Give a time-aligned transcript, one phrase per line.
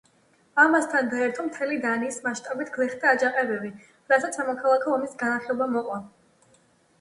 [0.61, 3.71] ამას თან დაერთო მთელი დანიის მასშტაბით გლეხთა აჯანყებები,
[4.15, 6.01] რასაც სამოქალაქო ომის განახლება მოჰყვა.